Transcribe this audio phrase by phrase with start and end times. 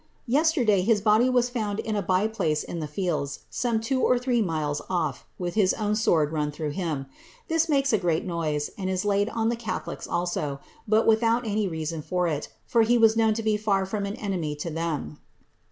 [0.25, 4.17] Yesterday his dy was found in a bye place in the fields, some two or
[4.17, 7.05] three miles off, with s own sword run Uirough him.
[7.49, 11.67] This makes a great noise, and is laid on the tholics also, but without any
[11.67, 15.19] reason for it, for he was known to be far from an remy to them."